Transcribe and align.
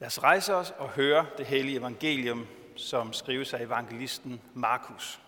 Lad 0.00 0.06
os 0.06 0.22
rejse 0.22 0.54
os 0.54 0.74
og 0.78 0.88
høre 0.88 1.26
det 1.38 1.46
hellige 1.46 1.78
evangelium, 1.78 2.46
som 2.76 3.12
skrives 3.12 3.54
af 3.54 3.62
evangelisten 3.62 4.40
Markus. 4.54 5.20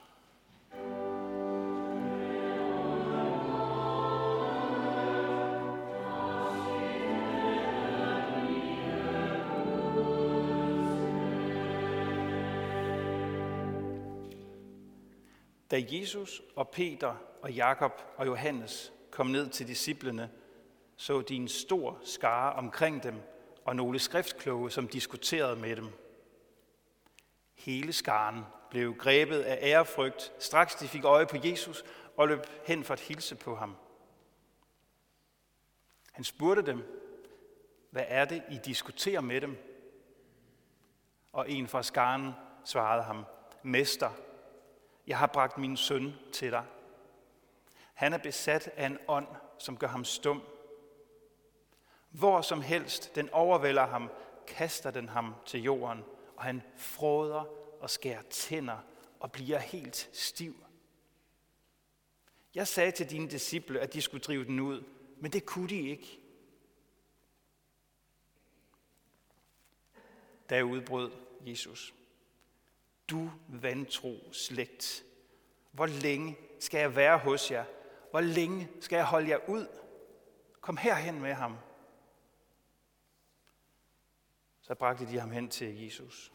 Da 15.70 15.82
Jesus 15.90 16.42
og 16.56 16.68
Peter 16.68 17.14
og 17.42 17.52
Jakob 17.52 17.92
og 18.16 18.26
Johannes 18.26 18.92
kom 19.10 19.26
ned 19.26 19.48
til 19.48 19.68
disciplene, 19.68 20.30
så 20.96 21.20
de 21.20 21.34
en 21.34 21.48
stor 21.48 21.98
skare 22.04 22.52
omkring 22.52 23.02
dem 23.02 23.14
og 23.64 23.76
nogle 23.76 23.98
skriftkloge, 23.98 24.70
som 24.70 24.88
diskuterede 24.88 25.56
med 25.56 25.76
dem. 25.76 25.88
Hele 27.54 27.92
skaren 27.92 28.44
blev 28.70 28.94
grebet 28.94 29.40
af 29.40 29.58
ærefrygt, 29.62 30.32
straks 30.38 30.74
de 30.74 30.88
fik 30.88 31.04
øje 31.04 31.26
på 31.26 31.36
Jesus 31.44 31.84
og 32.16 32.28
løb 32.28 32.40
hen 32.66 32.84
for 32.84 32.94
at 32.94 33.00
hilse 33.00 33.36
på 33.36 33.54
ham. 33.54 33.76
Han 36.12 36.24
spurgte 36.24 36.62
dem, 36.62 37.02
hvad 37.90 38.04
er 38.08 38.24
det, 38.24 38.42
I 38.50 38.58
diskuterer 38.64 39.20
med 39.20 39.40
dem? 39.40 39.56
Og 41.32 41.50
en 41.50 41.68
fra 41.68 41.82
skaren 41.82 42.32
svarede 42.64 43.02
ham, 43.02 43.24
Mester, 43.62 44.10
jeg 45.06 45.18
har 45.18 45.26
bragt 45.26 45.58
min 45.58 45.76
søn 45.76 46.14
til 46.32 46.50
dig. 46.50 46.64
Han 47.94 48.12
er 48.12 48.18
besat 48.18 48.68
af 48.76 48.86
en 48.86 48.98
ånd, 49.08 49.26
som 49.58 49.76
gør 49.76 49.86
ham 49.86 50.04
stum. 50.04 50.42
Hvor 52.12 52.40
som 52.40 52.60
helst 52.60 53.14
den 53.14 53.30
overvælder 53.30 53.86
ham, 53.86 54.10
kaster 54.46 54.90
den 54.90 55.08
ham 55.08 55.34
til 55.46 55.62
jorden, 55.62 56.04
og 56.36 56.42
han 56.42 56.62
fråder 56.76 57.44
og 57.80 57.90
skærer 57.90 58.22
tænder 58.30 58.78
og 59.20 59.32
bliver 59.32 59.58
helt 59.58 60.10
stiv. 60.12 60.64
Jeg 62.54 62.68
sagde 62.68 62.90
til 62.90 63.10
dine 63.10 63.30
disciple, 63.30 63.80
at 63.80 63.92
de 63.92 64.02
skulle 64.02 64.22
drive 64.22 64.44
den 64.44 64.60
ud, 64.60 64.84
men 65.16 65.32
det 65.32 65.46
kunne 65.46 65.68
de 65.68 65.88
ikke. 65.88 66.18
Da 70.50 70.62
udbrød 70.62 71.10
Jesus. 71.46 71.94
Du 73.10 73.30
vantro 73.48 74.32
slægt. 74.32 75.04
Hvor 75.70 75.86
længe 75.86 76.38
skal 76.60 76.78
jeg 76.78 76.96
være 76.96 77.18
hos 77.18 77.50
jer? 77.50 77.64
Hvor 78.10 78.20
længe 78.20 78.68
skal 78.80 78.96
jeg 78.96 79.06
holde 79.06 79.28
jer 79.28 79.48
ud? 79.48 79.66
Kom 80.60 80.76
herhen 80.76 81.20
med 81.20 81.32
ham. 81.32 81.56
Så 84.62 84.74
bragte 84.74 85.06
de 85.06 85.20
ham 85.20 85.30
hen 85.30 85.48
til 85.48 85.84
Jesus. 85.84 86.32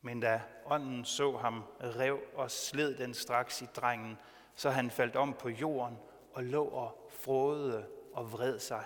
Men 0.00 0.20
da 0.20 0.42
ånden 0.64 1.04
så 1.04 1.36
ham, 1.36 1.64
rev 1.80 2.20
og 2.34 2.50
sled 2.50 2.98
den 2.98 3.14
straks 3.14 3.62
i 3.62 3.66
drengen, 3.66 4.18
så 4.54 4.70
han 4.70 4.90
faldt 4.90 5.16
om 5.16 5.34
på 5.34 5.48
jorden 5.48 5.98
og 6.32 6.44
lå 6.44 6.64
og 6.64 7.10
frode 7.10 7.88
og 8.12 8.32
vred 8.32 8.58
sig. 8.58 8.84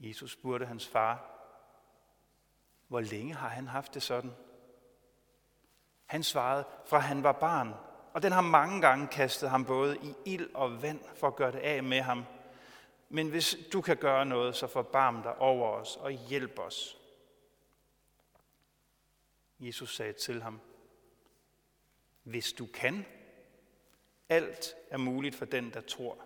Jesus 0.00 0.32
spurgte 0.32 0.66
hans 0.66 0.88
far, 0.88 1.32
hvor 2.88 3.00
længe 3.00 3.34
har 3.34 3.48
han 3.48 3.66
haft 3.66 3.94
det 3.94 4.02
sådan? 4.02 4.32
Han 6.06 6.22
svarede, 6.22 6.64
fra 6.84 6.98
han 6.98 7.22
var 7.22 7.32
barn, 7.32 7.74
og 8.14 8.22
den 8.22 8.32
har 8.32 8.40
mange 8.40 8.80
gange 8.80 9.06
kastet 9.06 9.50
ham 9.50 9.64
både 9.64 9.96
i 9.96 10.14
ild 10.24 10.54
og 10.54 10.82
vand 10.82 11.00
for 11.14 11.26
at 11.26 11.36
gøre 11.36 11.52
det 11.52 11.58
af 11.58 11.82
med 11.82 12.00
ham. 12.00 12.24
Men 13.08 13.28
hvis 13.28 13.56
du 13.72 13.80
kan 13.80 13.96
gøre 13.96 14.26
noget, 14.26 14.56
så 14.56 14.66
forbarm 14.66 15.22
dig 15.22 15.38
over 15.38 15.70
os 15.70 15.96
og 15.96 16.10
hjælp 16.10 16.58
os. 16.58 16.98
Jesus 19.60 19.96
sagde 19.96 20.12
til 20.12 20.42
ham, 20.42 20.60
hvis 22.22 22.52
du 22.52 22.66
kan, 22.66 23.06
alt 24.28 24.74
er 24.90 24.96
muligt 24.96 25.34
for 25.34 25.44
den, 25.44 25.72
der 25.72 25.80
tror. 25.80 26.18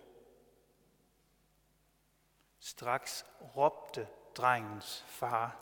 Straks 2.59 3.27
råbte 3.57 4.09
drengens 4.35 5.05
far, 5.09 5.61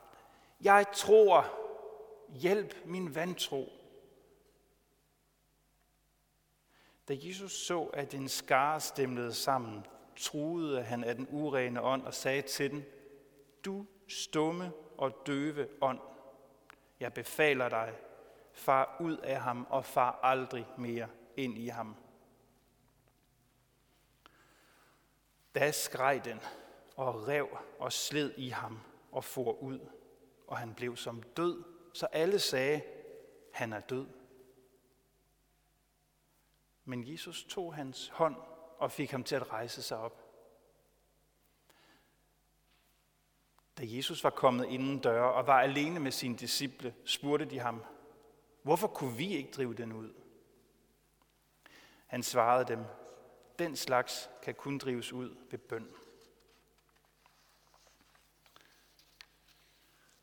jeg 0.60 0.86
tror, 0.94 1.58
hjælp 2.28 2.76
min 2.84 3.14
vantro. 3.14 3.72
Da 7.08 7.16
Jesus 7.16 7.66
så, 7.66 7.84
at 7.84 8.14
en 8.14 8.28
skare 8.28 8.80
stemlede 8.80 9.34
sammen, 9.34 9.86
truede 10.18 10.82
han 10.82 11.04
af 11.04 11.14
den 11.14 11.28
urene 11.30 11.82
ånd 11.82 12.02
og 12.02 12.14
sagde 12.14 12.42
til 12.42 12.70
den, 12.70 12.84
Du 13.64 13.86
stumme 14.08 14.72
og 14.98 15.22
døve 15.26 15.68
ånd, 15.80 16.00
jeg 17.00 17.12
befaler 17.12 17.68
dig, 17.68 17.94
far 18.52 18.96
ud 19.00 19.16
af 19.16 19.40
ham 19.40 19.66
og 19.70 19.84
far 19.84 20.20
aldrig 20.22 20.66
mere 20.78 21.08
ind 21.36 21.58
i 21.58 21.68
ham. 21.68 21.96
Da 25.54 25.70
skreg 25.70 26.24
den 26.24 26.40
og 26.96 27.28
rev 27.28 27.58
og 27.78 27.92
sled 27.92 28.34
i 28.36 28.48
ham 28.48 28.80
og 29.12 29.24
for 29.24 29.52
ud 29.52 29.80
og 30.48 30.58
han 30.58 30.74
blev 30.74 30.96
som 30.96 31.22
død, 31.22 31.64
så 31.92 32.06
alle 32.06 32.38
sagde, 32.38 32.82
han 33.52 33.72
er 33.72 33.80
død. 33.80 34.06
Men 36.84 37.12
Jesus 37.12 37.44
tog 37.44 37.74
hans 37.74 38.08
hånd 38.08 38.36
og 38.78 38.92
fik 38.92 39.10
ham 39.10 39.24
til 39.24 39.34
at 39.34 39.52
rejse 39.52 39.82
sig 39.82 39.98
op. 39.98 40.24
Da 43.78 43.82
Jesus 43.86 44.24
var 44.24 44.30
kommet 44.30 44.66
inden 44.66 44.98
døre 44.98 45.32
og 45.32 45.46
var 45.46 45.60
alene 45.60 46.00
med 46.00 46.12
sine 46.12 46.36
disciple, 46.36 46.94
spurgte 47.04 47.44
de 47.44 47.58
ham, 47.58 47.84
hvorfor 48.62 48.86
kunne 48.86 49.16
vi 49.16 49.36
ikke 49.36 49.50
drive 49.50 49.74
den 49.74 49.92
ud? 49.92 50.12
Han 52.06 52.22
svarede 52.22 52.68
dem, 52.68 52.84
den 53.58 53.76
slags 53.76 54.30
kan 54.42 54.54
kun 54.54 54.78
drives 54.78 55.12
ud 55.12 55.36
ved 55.50 55.58
bøn. 55.58 55.88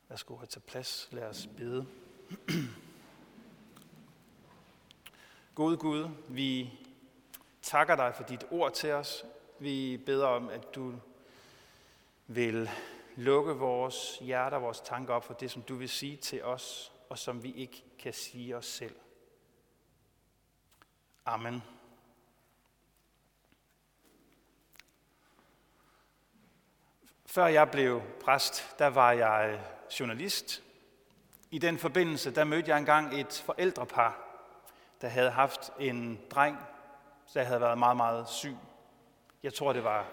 Værsgo 0.08 0.38
at 0.38 0.50
tage 0.50 0.62
plads. 0.62 1.10
Lad 1.12 1.24
os 1.24 1.50
bede. 1.58 1.88
Gode 5.56 5.78
Gud, 5.78 6.10
vi 6.30 6.80
takker 7.66 7.96
dig 7.96 8.16
for 8.16 8.24
dit 8.24 8.46
ord 8.52 8.74
til 8.74 8.92
os. 8.92 9.26
Vi 9.60 9.98
beder 10.06 10.28
om, 10.28 10.50
at 10.50 10.76
du 10.76 10.94
vil 12.28 12.70
lukke 13.16 13.54
vores 13.54 14.18
hjerter, 14.22 14.58
vores 14.58 14.82
tanker 14.82 15.14
op 15.14 15.24
for 15.24 15.34
det, 15.34 15.52
som 15.52 15.62
du 15.62 15.76
vil 15.76 15.90
sige 15.90 16.18
til 16.18 16.44
os, 16.44 16.92
og 17.10 17.18
som 17.18 17.44
vi 17.44 17.54
ikke 17.54 17.84
kan 18.00 18.14
sige 18.14 18.58
os 18.58 18.66
selv. 18.66 18.96
Amen. 21.26 21.64
Før 27.26 27.48
jeg 27.48 27.72
blev 27.72 28.02
præst, 28.22 28.76
der 28.80 28.88
var 28.88 29.12
jeg 29.12 29.62
journalist. 30.00 30.64
I 31.52 31.60
den 31.60 31.78
forbindelse, 31.78 32.36
der 32.36 32.44
mødte 32.44 32.70
jeg 32.70 32.78
engang 32.78 33.20
et 33.20 33.44
forældrepar, 33.46 34.22
der 35.02 35.08
havde 35.08 35.32
haft 35.32 35.72
en 35.80 36.22
dreng, 36.32 36.58
der 37.34 37.44
havde 37.44 37.62
været 37.62 37.78
meget, 37.78 37.98
meget 37.98 38.30
syg. 38.30 38.56
Jeg 39.44 39.54
tror, 39.54 39.74
det 39.74 39.84
var, 39.84 40.06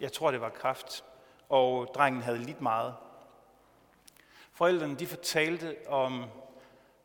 jeg 0.00 0.12
tror, 0.12 0.30
det 0.30 0.40
var 0.40 0.48
kræft, 0.48 1.04
og 1.48 1.90
drengen 1.94 2.22
havde 2.22 2.38
lidt 2.38 2.60
meget. 2.60 2.94
Forældrene 4.52 4.96
de 4.96 5.06
fortalte 5.06 5.76
om 5.88 6.24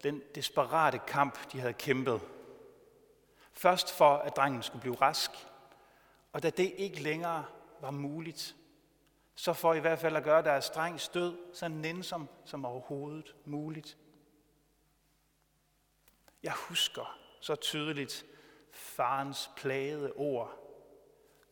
den 0.04 0.22
desperate 0.36 1.00
kamp, 1.08 1.52
de 1.52 1.60
havde 1.60 1.74
kæmpet. 1.74 2.22
Først 3.54 3.94
for, 3.94 4.16
at 4.18 4.36
drengen 4.36 4.64
skulle 4.64 4.82
blive 4.82 4.96
rask, 5.02 5.32
og 6.34 6.44
da 6.44 6.50
det 6.50 6.74
ikke 6.78 7.02
længere 7.02 7.46
var 7.82 7.92
muligt, 7.92 8.56
så 9.36 9.54
for 9.54 9.74
i 9.74 9.80
hvert 9.80 10.00
fald 10.00 10.16
at 10.16 10.24
gøre 10.24 10.44
deres 10.44 10.70
dreng 10.70 11.02
stød 11.02 11.38
så 11.54 11.68
nænsom 11.68 12.30
som 12.46 12.66
overhovedet 12.66 13.36
muligt. 13.46 13.98
Jeg 16.44 16.54
husker 16.54 17.20
så 17.40 17.56
tydeligt 17.56 18.26
farens 18.76 19.52
plagede 19.56 20.14
ord, 20.16 20.60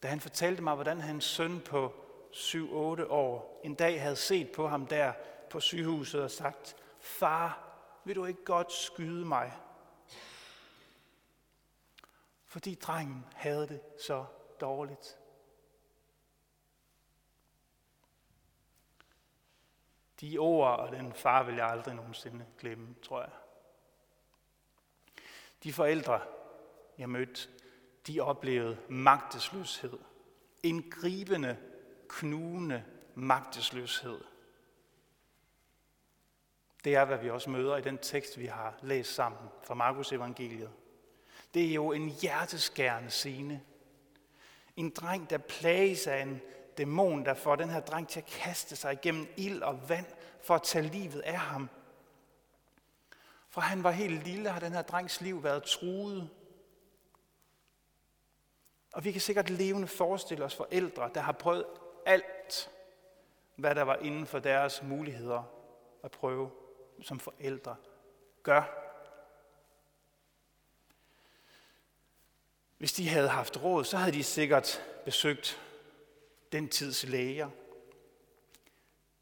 da 0.03 0.07
han 0.07 0.19
fortalte 0.19 0.63
mig, 0.63 0.75
hvordan 0.75 1.01
hans 1.01 1.25
søn 1.25 1.61
på 1.61 1.93
7-8 2.31 3.05
år 3.09 3.61
en 3.63 3.75
dag 3.75 4.01
havde 4.01 4.15
set 4.15 4.51
på 4.51 4.67
ham 4.67 4.87
der 4.87 5.13
på 5.49 5.59
sygehuset 5.59 6.23
og 6.23 6.31
sagt, 6.31 6.75
far, 6.99 7.59
vil 8.03 8.15
du 8.15 8.25
ikke 8.25 8.43
godt 8.43 8.71
skyde 8.71 9.25
mig? 9.25 9.53
Fordi 12.45 12.75
drengen 12.75 13.25
havde 13.33 13.67
det 13.67 13.81
så 13.99 14.25
dårligt. 14.61 15.19
De 20.21 20.37
ord 20.37 20.79
og 20.79 20.91
den 20.91 21.13
far 21.13 21.43
vil 21.43 21.55
jeg 21.55 21.67
aldrig 21.67 21.95
nogensinde 21.95 22.45
glemme, 22.57 22.95
tror 23.03 23.21
jeg. 23.21 23.31
De 25.63 25.73
forældre, 25.73 26.21
jeg 26.97 27.09
mødte, 27.09 27.49
de 28.07 28.19
oplevede 28.19 28.77
magtesløshed. 28.89 29.97
En 30.63 30.89
gribende, 30.91 31.57
knugende 32.09 32.83
magtesløshed. 33.15 34.19
Det 36.83 36.95
er, 36.95 37.05
hvad 37.05 37.17
vi 37.17 37.29
også 37.29 37.49
møder 37.49 37.77
i 37.77 37.81
den 37.81 37.97
tekst, 37.97 38.39
vi 38.39 38.45
har 38.45 38.79
læst 38.81 39.13
sammen 39.13 39.41
fra 39.63 39.73
Markus 39.73 40.11
evangeliet. 40.11 40.69
Det 41.53 41.69
er 41.69 41.73
jo 41.73 41.91
en 41.91 42.09
hjerteskærende 42.09 43.09
scene. 43.09 43.61
En 44.75 44.89
dreng, 44.89 45.29
der 45.29 45.37
plages 45.37 46.07
af 46.07 46.21
en 46.21 46.41
dæmon, 46.77 47.25
der 47.25 47.33
får 47.33 47.55
den 47.55 47.69
her 47.69 47.79
dreng 47.79 48.07
til 48.07 48.19
at 48.19 48.25
kaste 48.25 48.75
sig 48.75 48.93
igennem 48.93 49.27
ild 49.37 49.61
og 49.61 49.89
vand 49.89 50.05
for 50.41 50.55
at 50.55 50.63
tage 50.63 50.87
livet 50.87 51.19
af 51.19 51.37
ham. 51.37 51.69
For 53.49 53.61
han 53.61 53.83
var 53.83 53.91
helt 53.91 54.23
lille, 54.23 54.49
har 54.49 54.59
den 54.59 54.71
her 54.71 54.81
drengs 54.81 55.21
liv 55.21 55.43
været 55.43 55.63
truet. 55.63 56.29
Og 58.93 59.03
vi 59.03 59.11
kan 59.11 59.21
sikkert 59.21 59.49
levende 59.49 59.87
forestille 59.87 60.45
os 60.45 60.55
forældre, 60.55 61.09
der 61.13 61.21
har 61.21 61.31
prøvet 61.31 61.65
alt, 62.05 62.71
hvad 63.55 63.75
der 63.75 63.81
var 63.81 63.95
inden 63.95 64.25
for 64.25 64.39
deres 64.39 64.83
muligheder 64.83 65.43
at 66.03 66.11
prøve 66.11 66.51
som 67.01 67.19
forældre. 67.19 67.75
Gør. 68.43 68.79
Hvis 72.77 72.93
de 72.93 73.09
havde 73.09 73.29
haft 73.29 73.63
råd, 73.63 73.83
så 73.83 73.97
havde 73.97 74.11
de 74.17 74.23
sikkert 74.23 74.81
besøgt 75.05 75.61
den 76.51 76.69
tids 76.69 77.07
læger. 77.07 77.49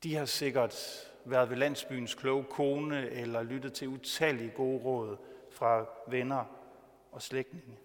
De 0.03 0.15
har 0.15 0.25
sikkert 0.25 1.07
været 1.25 1.49
ved 1.49 1.57
landsbyens 1.57 2.15
kloge 2.15 2.43
kone 2.43 3.09
eller 3.09 3.43
lyttet 3.43 3.73
til 3.73 3.87
utallige 3.87 4.51
gode 4.51 4.83
råd 4.83 5.17
fra 5.51 5.85
venner 6.07 6.45
og 7.11 7.21
slægtninge. 7.21 7.77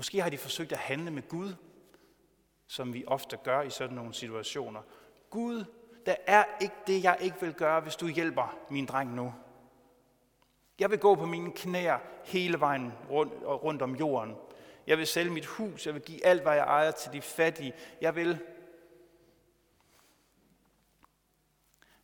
Måske 0.00 0.22
har 0.22 0.30
de 0.30 0.38
forsøgt 0.38 0.72
at 0.72 0.78
handle 0.78 1.10
med 1.10 1.28
Gud, 1.28 1.54
som 2.66 2.94
vi 2.94 3.04
ofte 3.06 3.36
gør 3.36 3.62
i 3.62 3.70
sådan 3.70 3.96
nogle 3.96 4.14
situationer. 4.14 4.82
Gud, 5.30 5.64
der 6.06 6.16
er 6.26 6.44
ikke 6.60 6.74
det, 6.86 7.04
jeg 7.04 7.18
ikke 7.20 7.36
vil 7.40 7.54
gøre, 7.54 7.80
hvis 7.80 7.96
du 7.96 8.06
hjælper 8.06 8.58
min 8.70 8.86
dreng 8.86 9.14
nu. 9.14 9.34
Jeg 10.78 10.90
vil 10.90 10.98
gå 10.98 11.14
på 11.14 11.26
mine 11.26 11.52
knæer 11.52 11.98
hele 12.24 12.60
vejen 12.60 12.92
rundt, 13.10 13.32
rundt 13.44 13.82
om 13.82 13.96
jorden. 13.96 14.36
Jeg 14.86 14.98
vil 14.98 15.06
sælge 15.06 15.30
mit 15.30 15.46
hus. 15.46 15.86
Jeg 15.86 15.94
vil 15.94 16.02
give 16.02 16.26
alt, 16.26 16.42
hvad 16.42 16.52
jeg 16.52 16.64
ejer 16.64 16.90
til 16.90 17.12
de 17.12 17.22
fattige. 17.22 17.72
Jeg 18.00 18.16
vil 18.16 18.38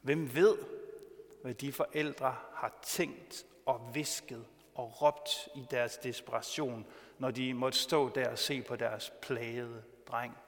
Hvem 0.00 0.34
ved, 0.34 0.58
hvad 1.43 1.54
de 1.54 1.72
forældre 1.72 2.37
har 2.54 2.78
tænkt 2.82 3.46
og 3.66 3.90
visket 3.94 4.46
og 4.76 5.02
råbt 5.02 5.49
i 5.55 5.67
deres 5.70 5.99
desperation, 5.99 6.87
når 7.19 7.31
de 7.31 7.55
måtte 7.55 7.78
stå 7.78 8.08
der 8.08 8.31
og 8.31 8.38
se 8.38 8.62
på 8.62 8.76
deres 8.76 9.12
plagede 9.23 9.84
dreng? 10.06 10.38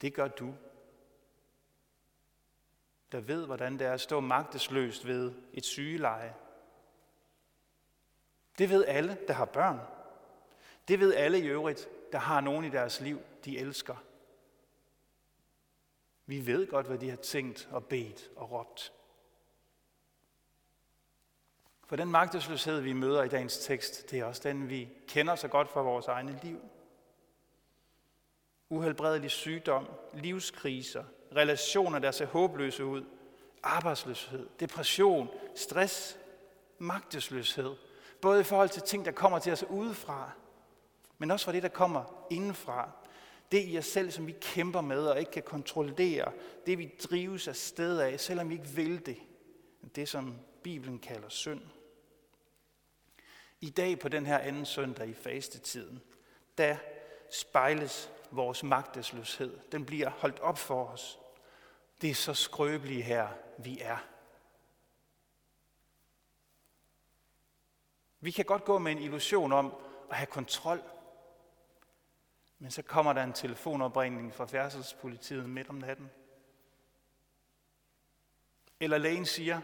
Det 0.00 0.14
gør 0.14 0.28
du, 0.28 0.54
der 3.12 3.20
ved, 3.20 3.46
hvordan 3.46 3.78
det 3.78 3.86
er 3.86 3.92
at 3.92 4.00
stå 4.00 4.20
magtesløst 4.20 5.06
ved 5.06 5.32
et 5.52 5.64
sygeleje. 5.64 6.34
Det 8.58 8.70
ved 8.70 8.84
alle, 8.84 9.18
der 9.28 9.34
har 9.34 9.44
børn. 9.44 9.80
Det 10.88 11.00
ved 11.00 11.14
alle 11.14 11.38
i 11.38 11.46
øvrigt, 11.46 11.88
der 12.12 12.18
har 12.18 12.40
nogen 12.40 12.64
i 12.64 12.68
deres 12.68 13.00
liv, 13.00 13.20
de 13.44 13.58
elsker. 13.58 13.96
Vi 16.26 16.46
ved 16.46 16.66
godt, 16.66 16.86
hvad 16.86 16.98
de 16.98 17.10
har 17.10 17.16
tænkt 17.16 17.68
og 17.70 17.84
bedt 17.84 18.30
og 18.36 18.50
råbt. 18.50 18.92
For 21.92 21.96
den 21.96 22.10
magtesløshed, 22.10 22.80
vi 22.80 22.92
møder 22.92 23.22
i 23.22 23.28
dagens 23.28 23.58
tekst, 23.58 24.10
det 24.10 24.18
er 24.18 24.24
også 24.24 24.40
den, 24.44 24.68
vi 24.68 24.88
kender 25.08 25.34
så 25.34 25.48
godt 25.48 25.68
fra 25.68 25.82
vores 25.82 26.06
egne 26.06 26.40
liv. 26.42 26.58
Uhelbredelig 28.68 29.30
sygdom, 29.30 29.88
livskriser, 30.14 31.04
relationer, 31.36 31.98
der 31.98 32.10
ser 32.10 32.26
håbløse 32.26 32.84
ud, 32.84 33.04
arbejdsløshed, 33.62 34.48
depression, 34.60 35.28
stress, 35.54 36.18
magtesløshed. 36.78 37.74
Både 38.20 38.40
i 38.40 38.44
forhold 38.44 38.68
til 38.68 38.82
ting, 38.82 39.04
der 39.04 39.12
kommer 39.12 39.38
til 39.38 39.52
os 39.52 39.64
udefra, 39.70 40.30
men 41.18 41.30
også 41.30 41.44
fra 41.44 41.52
det, 41.52 41.62
der 41.62 41.68
kommer 41.68 42.26
indenfra. 42.30 42.90
Det 43.52 43.64
i 43.68 43.78
os 43.78 43.86
selv, 43.86 44.10
som 44.10 44.26
vi 44.26 44.34
kæmper 44.40 44.80
med 44.80 45.06
og 45.06 45.18
ikke 45.18 45.30
kan 45.32 45.42
kontrollere. 45.42 46.32
Det 46.66 46.78
vi 46.78 46.94
drives 47.10 47.48
af 47.48 47.56
sted 47.56 47.98
af, 47.98 48.20
selvom 48.20 48.48
vi 48.48 48.54
ikke 48.54 48.68
vil 48.68 49.06
det. 49.06 49.18
Det 49.96 50.08
som 50.08 50.36
Bibelen 50.62 50.98
kalder 50.98 51.28
synd. 51.28 51.60
I 53.62 53.70
dag 53.70 53.98
på 53.98 54.08
den 54.08 54.26
her 54.26 54.38
anden 54.38 54.66
søndag 54.66 55.08
i 55.08 55.14
fastetiden, 55.14 56.02
der 56.58 56.76
spejles 57.30 58.10
vores 58.30 58.62
magtesløshed. 58.62 59.58
Den 59.72 59.86
bliver 59.86 60.10
holdt 60.10 60.40
op 60.40 60.58
for 60.58 60.84
os. 60.84 61.18
Det 62.00 62.10
er 62.10 62.14
så 62.14 62.34
skrøbelige 62.34 63.02
her, 63.02 63.28
vi 63.58 63.80
er. 63.80 63.98
Vi 68.20 68.30
kan 68.30 68.44
godt 68.44 68.64
gå 68.64 68.78
med 68.78 68.92
en 68.92 68.98
illusion 68.98 69.52
om 69.52 69.74
at 70.10 70.16
have 70.16 70.26
kontrol 70.26 70.82
men 72.62 72.70
så 72.70 72.82
kommer 72.82 73.12
der 73.12 73.22
en 73.22 73.32
telefonopringning 73.32 74.34
fra 74.34 74.46
færdselspolitiet 74.46 75.50
midt 75.50 75.68
om 75.68 75.74
natten. 75.74 76.10
Eller 78.80 78.98
lægen 78.98 79.26
siger, 79.26 79.60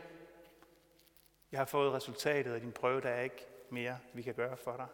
jeg 1.52 1.60
har 1.60 1.64
fået 1.64 1.92
resultatet 1.92 2.54
af 2.54 2.60
din 2.60 2.72
prøve, 2.72 3.00
der 3.00 3.08
er 3.08 3.20
ikke 3.20 3.46
mere, 3.72 3.98
vi 4.14 4.22
kan 4.22 4.34
gøre 4.34 4.56
for 4.56 4.76
dig. 4.76 4.86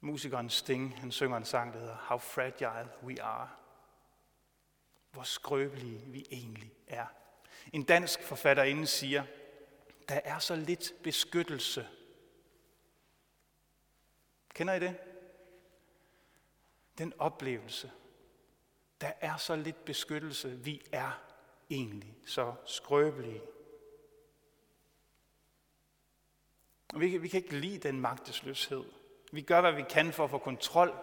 Musikeren 0.00 0.50
Sting, 0.50 1.00
han 1.00 1.12
synger 1.12 1.36
en 1.36 1.44
sang, 1.44 1.72
der 1.72 1.78
hedder 1.78 1.96
How 1.96 2.18
Fragile 2.18 2.90
We 3.02 3.22
Are. 3.22 3.50
Hvor 5.10 5.22
skrøbelige 5.22 6.00
vi 6.06 6.26
egentlig 6.30 6.72
er. 6.86 7.06
En 7.72 7.82
dansk 7.82 8.22
forfatterinde 8.22 8.86
siger, 8.86 9.24
der 10.08 10.20
er 10.24 10.38
så 10.38 10.56
lidt 10.56 10.92
beskyttelse. 11.02 11.88
Kender 14.54 14.74
I 14.74 14.80
det? 14.80 14.96
den 16.98 17.12
oplevelse, 17.18 17.92
der 19.00 19.12
er 19.20 19.36
så 19.36 19.56
lidt 19.56 19.84
beskyttelse, 19.84 20.58
vi 20.58 20.82
er 20.92 21.22
egentlig 21.70 22.16
så 22.26 22.54
skrøbelige. 22.64 23.42
Og 26.94 27.00
vi, 27.00 27.16
vi 27.16 27.28
kan 27.28 27.42
ikke 27.42 27.58
lide 27.58 27.78
den 27.78 28.00
magtesløshed. 28.00 28.84
Vi 29.32 29.40
gør, 29.40 29.60
hvad 29.60 29.72
vi 29.72 29.84
kan 29.90 30.12
for 30.12 30.24
at 30.24 30.30
få 30.30 30.38
kontrol 30.38 30.94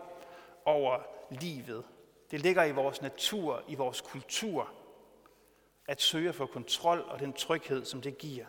over 0.66 1.00
livet. 1.32 1.86
Det 2.32 2.42
ligger 2.42 2.64
i 2.64 2.72
vores 2.72 3.02
natur, 3.02 3.64
i 3.68 3.76
vores 3.76 4.02
kultur, 4.02 4.72
at 5.88 6.02
søge 6.02 6.30
at 6.30 6.36
få 6.36 6.46
kontrol 6.46 7.02
og 7.02 7.20
den 7.20 7.34
tryghed, 7.34 7.86
som 7.86 8.02
det 8.02 8.18
giver. 8.18 8.46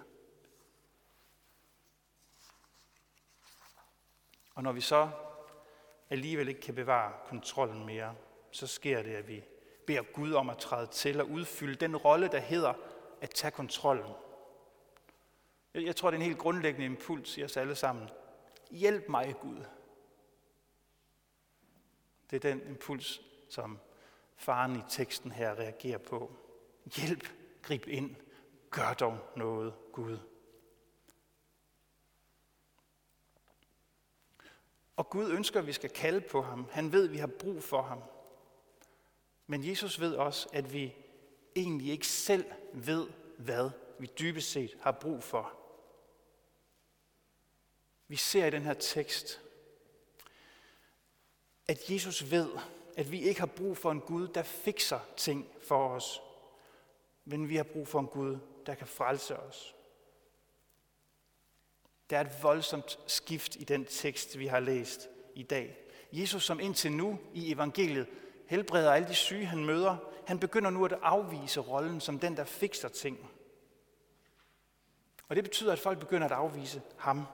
Og 4.55 4.63
når 4.63 4.73
vi 4.73 4.81
så 4.81 5.11
alligevel 6.11 6.49
ikke 6.49 6.61
kan 6.61 6.75
bevare 6.75 7.13
kontrollen 7.29 7.87
mere, 7.87 8.15
så 8.51 8.67
sker 8.67 9.03
det, 9.03 9.15
at 9.15 9.29
vi 9.29 9.45
beder 9.87 10.03
Gud 10.03 10.33
om 10.33 10.51
at 10.51 10.59
træde 10.59 10.87
til 10.87 11.21
og 11.21 11.31
udfylde 11.31 11.75
den 11.75 11.97
rolle, 11.97 12.29
der 12.29 12.39
hedder 12.39 12.73
at 13.21 13.31
tage 13.31 13.51
kontrollen. 13.51 14.13
Jeg 15.75 15.97
tror, 15.97 16.11
det 16.11 16.17
er 16.17 16.21
en 16.21 16.27
helt 16.27 16.39
grundlæggende 16.39 16.87
impuls 16.87 17.39
i 17.39 17.45
os 17.45 17.57
alle 17.57 17.75
sammen. 17.75 18.09
Hjælp 18.71 19.09
mig, 19.09 19.35
Gud. 19.41 19.65
Det 22.31 22.37
er 22.45 22.51
den 22.51 22.67
impuls, 22.69 23.21
som 23.49 23.79
faren 24.37 24.77
i 24.77 24.83
teksten 24.89 25.33
her 25.33 25.59
reagerer 25.59 25.99
på. 25.99 26.33
Hjælp, 26.97 27.29
grib 27.63 27.87
ind, 27.87 28.17
gør 28.71 28.95
dog 28.95 29.19
noget, 29.37 29.75
Gud. 29.93 30.19
Og 34.97 35.11
Gud 35.11 35.31
ønsker, 35.31 35.61
at 35.61 35.67
vi 35.67 35.73
skal 35.73 35.91
kalde 35.91 36.21
på 36.21 36.43
ham. 36.43 36.69
Han 36.71 36.93
ved, 36.93 37.05
at 37.05 37.13
vi 37.13 37.19
har 37.19 37.27
brug 37.27 37.63
for 37.63 37.83
ham. 37.83 38.03
Men 39.47 39.69
Jesus 39.69 40.01
ved 40.01 40.15
også, 40.15 40.49
at 40.53 40.73
vi 40.73 40.95
egentlig 41.57 41.91
ikke 41.91 42.07
selv 42.07 42.45
ved, 42.73 43.09
hvad 43.39 43.71
vi 43.99 44.11
dybest 44.19 44.51
set 44.51 44.77
har 44.81 44.93
brug 44.93 45.23
for. 45.23 45.64
Vi 48.09 48.17
ser 48.17 48.47
i 48.47 48.51
den 48.51 48.63
her 48.63 48.75
tekst, 48.75 49.41
at 51.69 51.91
Jesus 51.91 52.31
ved, 52.31 52.51
at 52.97 53.13
vi 53.13 53.21
ikke 53.21 53.41
har 53.41 53.47
brug 53.47 53.77
for 53.77 53.91
en 53.91 54.01
Gud, 54.01 54.29
der 54.29 54.43
fikser 54.43 55.01
ting 55.17 55.47
for 55.69 55.89
os, 55.89 56.21
men 57.25 57.49
vi 57.49 57.57
har 57.57 57.65
brug 57.65 57.89
for 57.89 58.01
en 58.01 58.07
Gud, 58.07 58.39
der 58.67 58.75
kan 58.75 58.87
frelse 58.87 59.37
os. 59.37 59.75
Der 62.11 62.17
er 62.17 62.21
et 62.21 62.43
voldsomt 62.43 62.99
skift 63.07 63.57
i 63.57 63.65
den 63.65 63.85
tekst, 63.85 64.39
vi 64.39 64.47
har 64.47 64.61
læst 64.61 65.09
i 65.35 65.43
dag. 65.43 65.79
Jesus, 66.13 66.45
som 66.45 66.61
indtil 66.61 66.93
nu 66.93 67.19
i 67.35 67.53
evangeliet 67.53 68.07
helbreder 68.47 68.93
alle 68.93 69.09
de 69.09 69.15
syge, 69.15 69.47
han 69.47 69.65
møder, 69.65 69.97
han 70.27 70.39
begynder 70.39 70.71
nu 70.71 70.85
at 70.85 70.93
afvise 71.03 71.61
rollen 71.61 72.01
som 72.01 72.19
den, 72.19 72.37
der 72.37 72.45
fikser 72.45 72.89
ting. 72.89 73.31
Og 75.29 75.37
det 75.37 75.45
betyder, 75.45 75.73
at 75.73 75.79
folk 75.79 75.99
begynder 75.99 76.27
at 76.27 76.33
afvise 76.33 76.83
ham. 76.97 77.27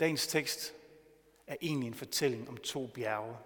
Dagens 0.00 0.26
tekst 0.26 0.74
er 1.46 1.56
egentlig 1.60 1.86
en 1.86 1.94
fortælling 1.94 2.48
om 2.48 2.56
to 2.56 2.86
bjerge. 2.86 3.36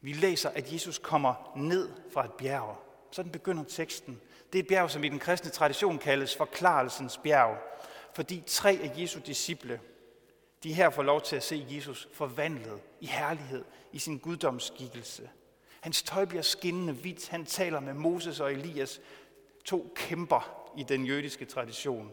Vi 0.00 0.12
læser, 0.12 0.50
at 0.50 0.72
Jesus 0.72 0.98
kommer 0.98 1.52
ned 1.56 1.90
fra 2.12 2.24
et 2.24 2.32
bjerg. 2.32 2.76
Sådan 3.10 3.32
begynder 3.32 3.64
teksten. 3.64 4.20
Det 4.52 4.58
er 4.58 4.62
et 4.62 4.68
bjerg, 4.68 4.90
som 4.90 5.04
i 5.04 5.08
den 5.08 5.18
kristne 5.18 5.50
tradition 5.50 5.98
kaldes 5.98 6.36
forklarelsens 6.36 7.18
bjerg, 7.18 7.58
fordi 8.14 8.42
tre 8.46 8.78
af 8.82 8.92
Jesu 8.98 9.20
disciple, 9.26 9.80
de 10.62 10.72
her 10.72 10.90
får 10.90 11.02
lov 11.02 11.22
til 11.22 11.36
at 11.36 11.42
se 11.42 11.66
Jesus 11.70 12.08
forvandlet 12.12 12.80
i 13.00 13.06
herlighed, 13.06 13.64
i 13.92 13.98
sin 13.98 14.18
guddomsskikkelse. 14.18 15.30
Hans 15.80 16.02
tøj 16.02 16.24
bliver 16.24 16.42
skinnende 16.42 16.92
hvidt. 16.92 17.28
Han 17.28 17.46
taler 17.46 17.80
med 17.80 17.94
Moses 17.94 18.40
og 18.40 18.52
Elias, 18.52 19.00
to 19.64 19.92
kæmper 19.96 20.72
i 20.76 20.82
den 20.82 21.06
jødiske 21.06 21.44
tradition. 21.44 22.12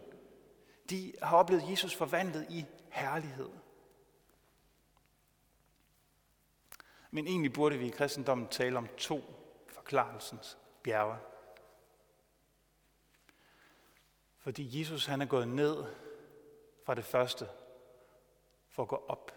De 0.89 1.13
har 1.21 1.37
oplevet 1.37 1.69
Jesus 1.69 1.95
forvandlet 1.95 2.45
i 2.49 2.65
herlighed. 2.89 3.49
Men 7.11 7.27
egentlig 7.27 7.53
burde 7.53 7.77
vi 7.77 7.87
i 7.87 7.89
kristendommen 7.89 8.47
tale 8.47 8.77
om 8.77 8.87
to 8.97 9.23
forklarelsens 9.67 10.57
bjerge. 10.83 11.17
Fordi 14.37 14.79
Jesus 14.79 15.05
han 15.05 15.21
er 15.21 15.25
gået 15.25 15.47
ned 15.47 15.83
fra 16.85 16.95
det 16.95 17.05
første 17.05 17.47
for 18.69 18.83
at 18.83 18.89
gå 18.89 19.05
op 19.07 19.31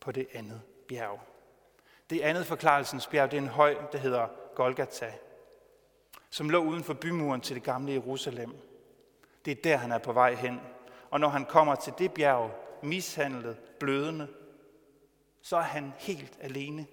på 0.00 0.12
det 0.12 0.28
andet 0.32 0.62
bjerg. 0.88 1.20
Det 2.10 2.20
andet 2.20 2.46
forklarelsens 2.46 3.06
bjerg, 3.06 3.30
det 3.30 3.36
er 3.36 3.42
en 3.42 3.48
høj, 3.48 3.76
der 3.92 3.98
hedder 3.98 4.28
Golgata, 4.54 5.14
som 6.30 6.50
lå 6.50 6.58
uden 6.58 6.84
for 6.84 6.94
bymuren 6.94 7.40
til 7.40 7.56
det 7.56 7.62
gamle 7.62 7.92
Jerusalem. 7.92 8.56
Det 9.44 9.50
er 9.50 9.62
der, 9.62 9.76
han 9.76 9.92
er 9.92 9.98
på 9.98 10.12
vej 10.12 10.34
hen. 10.34 10.60
Og 11.16 11.20
når 11.20 11.28
han 11.28 11.44
kommer 11.44 11.74
til 11.74 11.92
det 11.98 12.14
bjerg, 12.14 12.50
mishandlet, 12.82 13.58
blødende, 13.80 14.28
så 15.42 15.56
er 15.56 15.62
han 15.62 15.92
helt 15.98 16.38
alene. 16.40 16.86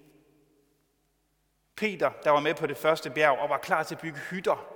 Peter, 1.76 2.10
der 2.24 2.30
var 2.30 2.40
med 2.40 2.54
på 2.54 2.66
det 2.66 2.76
første 2.76 3.10
bjerg 3.10 3.38
og 3.38 3.48
var 3.48 3.58
klar 3.58 3.82
til 3.82 3.94
at 3.94 4.00
bygge 4.00 4.18
hytter, 4.18 4.66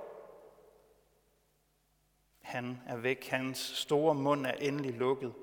han 2.41 2.81
er 2.87 2.97
væk. 2.97 3.27
Hans 3.27 3.57
store 3.59 4.15
mund 4.15 4.45
er 4.45 4.51
endelig 4.51 4.93
lukket. 4.93 5.33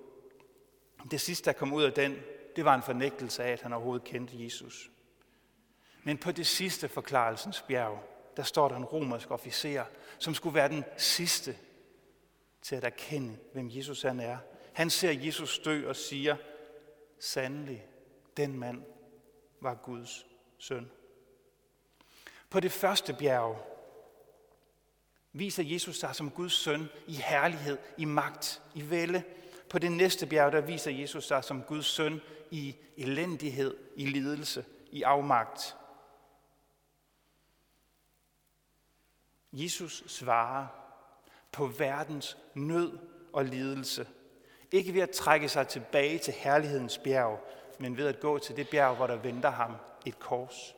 Det 1.10 1.20
sidste, 1.20 1.44
der 1.44 1.52
kom 1.52 1.72
ud 1.72 1.82
af 1.82 1.92
den, 1.92 2.16
det 2.56 2.64
var 2.64 2.74
en 2.74 2.82
fornægtelse 2.82 3.44
af, 3.44 3.52
at 3.52 3.62
han 3.62 3.72
overhovedet 3.72 4.04
kendte 4.04 4.44
Jesus. 4.44 4.90
Men 6.02 6.18
på 6.18 6.32
det 6.32 6.46
sidste 6.46 6.88
forklarelsens 6.88 7.62
bjerg, 7.62 8.02
der 8.36 8.42
står 8.42 8.68
der 8.68 8.76
en 8.76 8.84
romersk 8.84 9.30
officer, 9.30 9.84
som 10.18 10.34
skulle 10.34 10.54
være 10.54 10.68
den 10.68 10.84
sidste 10.96 11.56
til 12.66 12.76
at 12.76 12.84
erkende, 12.84 13.38
hvem 13.52 13.70
Jesus 13.70 14.02
han 14.02 14.20
er. 14.20 14.38
Han 14.72 14.90
ser 14.90 15.10
Jesus 15.10 15.58
dø 15.58 15.88
og 15.88 15.96
siger, 15.96 16.36
sandelig, 17.18 17.86
den 18.36 18.58
mand 18.58 18.82
var 19.60 19.74
Guds 19.74 20.26
søn. 20.58 20.90
På 22.50 22.60
det 22.60 22.72
første 22.72 23.14
bjerg 23.14 23.66
viser 25.32 25.62
Jesus 25.62 25.98
sig 25.98 26.14
som 26.14 26.30
Guds 26.30 26.52
søn 26.52 26.88
i 27.06 27.12
herlighed, 27.12 27.78
i 27.98 28.04
magt, 28.04 28.62
i 28.74 28.90
vælde. 28.90 29.22
På 29.70 29.78
det 29.78 29.92
næste 29.92 30.26
bjerg, 30.26 30.52
der 30.52 30.60
viser 30.60 30.90
Jesus 30.90 31.26
sig 31.26 31.44
som 31.44 31.62
Guds 31.62 31.86
søn 31.86 32.20
i 32.50 32.76
elendighed, 32.96 33.76
i 33.96 34.06
lidelse, 34.06 34.64
i 34.90 35.02
afmagt. 35.02 35.76
Jesus 39.52 40.04
svarer 40.06 40.85
på 41.56 41.66
verdens 41.66 42.38
nød 42.54 42.98
og 43.32 43.44
lidelse. 43.44 44.06
Ikke 44.72 44.94
ved 44.94 45.00
at 45.00 45.10
trække 45.10 45.48
sig 45.48 45.68
tilbage 45.68 46.18
til 46.18 46.34
herlighedens 46.34 46.98
bjerg, 46.98 47.40
men 47.78 47.96
ved 47.96 48.08
at 48.08 48.20
gå 48.20 48.38
til 48.38 48.56
det 48.56 48.68
bjerg, 48.68 48.96
hvor 48.96 49.06
der 49.06 49.16
venter 49.16 49.50
ham 49.50 49.76
et 50.06 50.18
kors. 50.18 50.76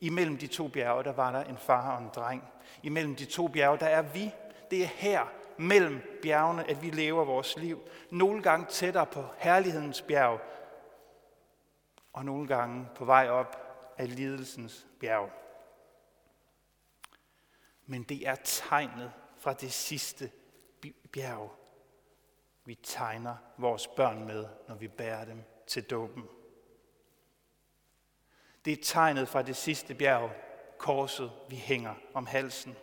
Imellem 0.00 0.38
de 0.38 0.46
to 0.46 0.68
bjerge, 0.68 1.04
der 1.04 1.12
var 1.12 1.32
der 1.32 1.44
en 1.44 1.58
far 1.58 1.96
og 1.96 2.02
en 2.02 2.10
dreng. 2.14 2.44
Imellem 2.82 3.16
de 3.16 3.24
to 3.24 3.48
bjerge, 3.48 3.78
der 3.78 3.86
er 3.86 4.02
vi. 4.02 4.30
Det 4.70 4.82
er 4.82 4.86
her, 4.86 5.26
mellem 5.56 6.18
bjergene, 6.22 6.70
at 6.70 6.82
vi 6.82 6.90
lever 6.90 7.24
vores 7.24 7.56
liv. 7.56 7.80
Nogle 8.10 8.42
gange 8.42 8.66
tættere 8.66 9.06
på 9.06 9.24
herlighedens 9.38 10.02
bjerg, 10.02 10.40
og 12.12 12.24
nogle 12.24 12.48
gange 12.48 12.88
på 12.94 13.04
vej 13.04 13.28
op 13.28 13.56
af 13.98 14.16
lidelsens 14.16 14.86
bjerg. 15.00 15.30
Men 17.86 18.02
det 18.02 18.28
er 18.28 18.36
tegnet 18.44 19.12
fra 19.40 19.52
det 19.52 19.72
sidste 19.72 20.30
bjerg, 21.12 21.50
vi 22.64 22.74
tegner 22.74 23.36
vores 23.58 23.86
børn 23.86 24.26
med, 24.26 24.46
når 24.68 24.74
vi 24.74 24.88
bærer 24.88 25.24
dem 25.24 25.42
til 25.66 25.82
dåben. 25.82 26.24
Det 28.64 28.72
er 28.72 28.82
tegnet 28.82 29.28
fra 29.28 29.42
det 29.42 29.56
sidste 29.56 29.94
bjerg, 29.94 30.30
korset, 30.78 31.32
vi 31.48 31.56
hænger 31.56 31.94
om 32.14 32.26
halsen. 32.26 32.76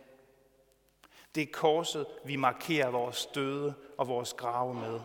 Det 1.34 1.42
er 1.42 1.52
korset, 1.52 2.06
vi 2.24 2.36
markerer 2.36 2.90
vores 2.90 3.26
døde 3.26 3.74
og 3.98 4.08
vores 4.08 4.34
grave 4.34 4.74
med. 4.74 5.00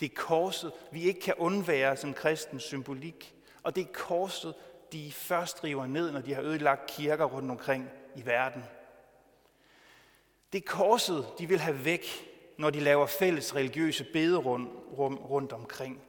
Det 0.00 0.10
er 0.10 0.14
korset, 0.16 0.72
vi 0.92 1.02
ikke 1.02 1.20
kan 1.20 1.34
undvære 1.34 1.96
som 1.96 2.14
kristen 2.14 2.60
symbolik. 2.60 3.34
Og 3.62 3.76
det 3.76 3.82
er 3.82 3.92
korset, 3.92 4.54
de 4.92 5.12
først 5.12 5.64
river 5.64 5.86
ned, 5.86 6.12
når 6.12 6.20
de 6.20 6.34
har 6.34 6.42
ødelagt 6.42 6.86
kirker 6.86 7.24
rundt 7.24 7.50
omkring 7.50 7.90
i 8.16 8.26
verden. 8.26 8.64
Det 10.52 10.58
er 10.58 10.66
korset, 10.66 11.26
de 11.38 11.48
vil 11.48 11.58
have 11.58 11.84
væk, 11.84 12.06
når 12.58 12.70
de 12.70 12.80
laver 12.80 13.06
fælles 13.06 13.54
religiøse 13.54 14.06
bederum 14.12 14.66
rundt 15.30 15.52
omkring. 15.52 16.02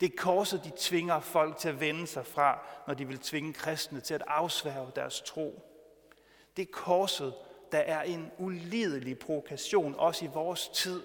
Det 0.00 0.12
er 0.12 0.16
korset, 0.16 0.64
de 0.64 0.72
tvinger 0.76 1.20
folk 1.20 1.56
til 1.56 1.68
at 1.68 1.80
vende 1.80 2.06
sig 2.06 2.26
fra, 2.26 2.66
når 2.86 2.94
de 2.94 3.08
vil 3.08 3.18
tvinge 3.18 3.52
kristne 3.52 4.00
til 4.00 4.14
at 4.14 4.22
afsværge 4.26 4.90
deres 4.96 5.20
tro. 5.20 5.62
Det 6.56 6.62
er 6.62 6.72
korset, 6.72 7.34
der 7.72 7.78
er 7.78 8.02
en 8.02 8.30
ulidelig 8.38 9.18
provokation, 9.18 9.94
også 9.98 10.24
i 10.24 10.28
vores 10.28 10.68
tid. 10.68 11.02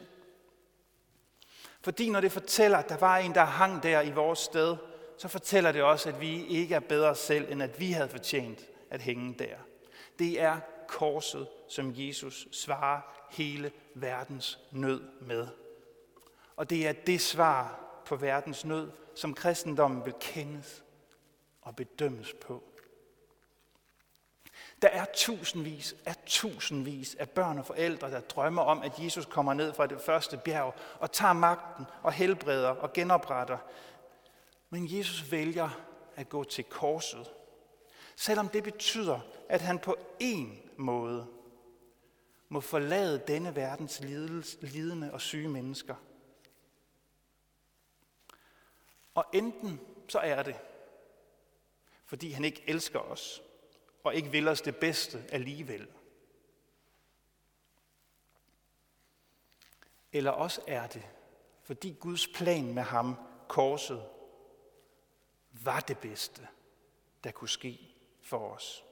Fordi 1.82 2.10
når 2.10 2.22
det 2.22 2.32
fortæller, 2.32 2.78
at 2.78 2.90
der 2.90 2.98
var 2.98 3.18
en, 3.18 3.36
der 3.36 3.44
hang 3.44 3.84
der 3.84 4.02
i 4.02 4.12
vores 4.12 4.40
sted, 4.40 4.78
så 5.18 5.28
fortæller 5.28 5.72
det 5.72 5.84
også, 5.84 6.10
at 6.10 6.22
vi 6.22 6.46
ikke 6.46 6.76
er 6.76 6.80
bedre 6.80 7.16
selv, 7.16 7.52
end 7.52 7.64
at 7.64 7.80
vi 7.80 7.92
havde 7.92 8.10
fortjent 8.10 8.66
at 8.90 9.02
hænge 9.02 9.36
der. 9.40 9.56
Det 10.20 10.42
er 10.42 10.60
korset, 10.88 11.48
som 11.70 11.94
Jesus 11.96 12.48
svarer 12.52 13.02
hele 13.30 13.72
verdens 13.94 14.60
nød 14.72 15.02
med. 15.22 15.48
Og 16.56 16.70
det 16.70 16.88
er 16.88 16.92
det 16.92 17.22
svar, 17.22 17.88
på 18.06 18.16
verdens 18.16 18.66
nød, 18.66 18.92
som 19.16 19.34
kristendommen 19.34 20.06
vil 20.06 20.14
kendes 20.20 20.84
og 21.62 21.76
bedømmes 21.76 22.34
på. 22.42 22.64
Der 24.82 24.88
er 24.88 25.06
tusindvis 25.16 25.96
af 26.06 26.16
tusindvis 26.26 27.16
af 27.16 27.30
børn 27.30 27.58
og 27.58 27.66
forældre, 27.66 28.12
der 28.12 28.20
drømmer 28.20 28.62
om, 28.62 28.82
at 28.82 29.00
Jesus 29.00 29.26
kommer 29.26 29.54
ned 29.54 29.74
fra 29.74 29.88
det 29.88 30.02
første 30.02 30.38
bjerg 30.38 30.76
og 31.00 31.12
tager 31.12 31.34
magten 31.34 31.86
og 32.04 32.12
helbreder 32.12 32.70
og 32.70 32.94
genopretter. 32.94 33.58
Men 34.70 34.98
Jesus 34.98 35.32
vælger 35.32 35.70
at 36.16 36.30
gå 36.30 36.44
til 36.44 36.64
korset, 36.64 37.32
selvom 38.18 38.50
det 38.50 38.64
betyder, 38.64 39.20
at 39.50 39.62
han 39.62 39.80
på 39.80 39.96
en 40.20 40.60
måde 40.78 41.28
må 42.50 42.60
forlade 42.60 43.24
denne 43.28 43.56
verdens 43.56 44.00
lidende 44.62 45.14
og 45.14 45.22
syge 45.22 45.50
mennesker– 45.50 45.96
Og 49.18 49.26
enten 49.34 49.80
så 50.08 50.20
er 50.20 50.44
det, 50.44 50.56
fordi 52.06 52.32
han 52.32 52.46
ikke 52.46 52.64
elsker 52.68 53.00
os, 53.00 53.44
og 54.04 54.16
ikke 54.16 54.32
vil 54.32 54.48
os 54.48 54.62
det 54.62 54.76
bedste 54.76 55.26
alligevel. 55.30 55.88
Eller 60.12 60.32
også 60.32 60.62
er 60.68 60.88
det, 60.88 61.08
fordi 61.64 61.98
Guds 62.00 62.28
plan 62.28 62.74
med 62.74 62.84
ham, 62.84 63.16
korset, 63.48 64.10
var 65.52 65.80
det 65.80 65.98
bedste, 65.98 66.48
der 67.24 67.32
kunne 67.32 67.50
ske 67.50 67.97
for 68.28 68.54
os. 68.54 68.84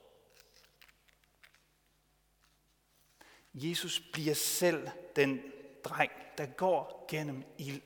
Jesus 3.54 4.00
bliver 4.14 4.34
selv 4.34 4.90
den 5.16 5.44
dreng, 5.84 6.12
der 6.38 6.46
går 6.46 7.06
gennem 7.08 7.44
ild 7.58 7.82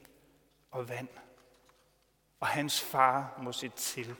og 0.72 0.90
vand. 0.90 1.08
Og 2.40 2.48
hans 2.48 2.82
far 2.82 3.40
må 3.42 3.52
se 3.52 3.70
til, 3.70 4.16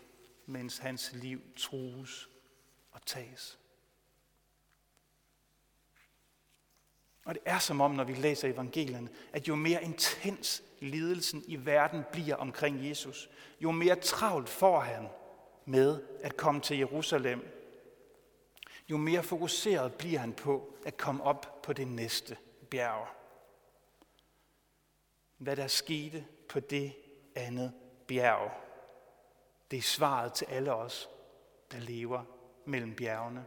mens 0.46 0.78
hans 0.78 1.12
liv 1.14 1.42
trues 1.58 2.30
og 2.92 3.06
tages. 3.06 3.60
Og 7.26 7.36
det 7.36 7.44
er 7.46 7.60
som 7.60 7.82
om, 7.82 7.92
når 7.92 8.04
vi 8.04 8.14
læser 8.14 8.48
evangelierne, 8.48 9.10
at 9.34 9.48
jo 9.48 9.56
mere 9.56 9.84
intens 9.84 10.64
lidelsen 10.80 11.44
i 11.48 11.66
verden 11.66 12.04
bliver 12.12 12.36
omkring 12.36 12.88
Jesus, 12.90 13.30
jo 13.62 13.72
mere 13.72 13.96
travlt 13.96 14.50
får 14.50 14.80
han 14.80 15.10
med 15.70 16.04
at 16.22 16.38
komme 16.38 16.62
til 16.62 16.78
Jerusalem. 16.78 17.48
Jo 18.90 18.98
mere 18.98 19.24
fokuseret 19.24 19.94
bliver 19.94 20.20
han 20.20 20.34
på 20.34 20.78
at 20.86 20.98
komme 20.98 21.24
op 21.24 21.62
på 21.64 21.74
det 21.74 21.88
næste 21.88 22.38
bjerg. 22.70 23.08
Hvad 25.38 25.56
der 25.56 25.68
skete 25.68 26.26
på 26.50 26.60
det 26.60 26.96
andet 27.36 27.74
bjerg. 28.08 28.52
Det 29.72 29.78
er 29.78 29.82
svaret 29.82 30.34
til 30.34 30.46
alle 30.46 30.74
os, 30.74 31.10
der 31.72 31.80
lever 31.80 32.24
mellem 32.66 32.96
bjergene, 32.96 33.46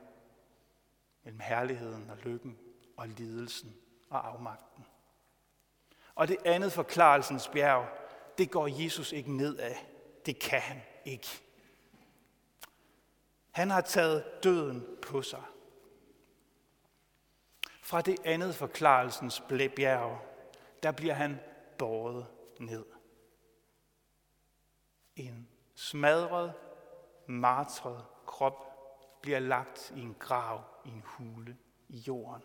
mellem 1.22 1.40
herligheden 1.40 2.10
og 2.10 2.16
lykken 2.16 2.58
og 2.96 3.08
lidelsen 3.08 3.76
og 4.10 4.28
afmagten. 4.28 4.84
Og 6.14 6.28
det 6.28 6.36
andet 6.44 6.72
forklarelsens 6.72 7.48
bjerg, 7.48 7.88
det 8.38 8.50
går 8.50 8.82
Jesus 8.82 9.12
ikke 9.12 9.36
ned 9.36 9.56
af. 9.56 9.86
Det 10.26 10.38
kan 10.38 10.60
han 10.60 10.82
ikke. 11.04 11.42
Han 13.52 13.70
har 13.70 13.80
taget 13.80 14.44
døden 14.44 14.86
på 15.02 15.22
sig. 15.22 15.42
Fra 17.82 18.00
det 18.00 18.16
andet 18.24 18.54
forklarelsens 18.54 19.42
bjerg, 19.76 20.18
der 20.82 20.92
bliver 20.92 21.14
han 21.14 21.40
båret 21.78 22.26
ned. 22.60 22.84
En 25.16 25.48
smadret, 25.74 26.54
martret 27.26 28.04
krop 28.26 28.72
bliver 29.22 29.38
lagt 29.38 29.92
i 29.96 30.00
en 30.00 30.16
grav 30.18 30.64
i 30.84 30.88
en 30.88 31.02
hule 31.04 31.58
i 31.88 31.96
jorden. 31.96 32.42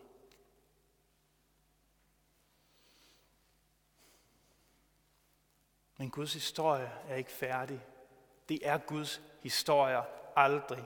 Men 5.98 6.12
Guds 6.12 6.34
historie 6.34 6.92
er 7.08 7.16
ikke 7.16 7.32
færdig. 7.32 7.86
Det 8.50 8.68
er 8.68 8.78
Guds 8.78 9.22
historie 9.44 10.02
aldrig. 10.36 10.86